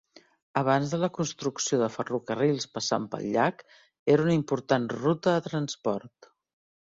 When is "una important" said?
4.27-4.87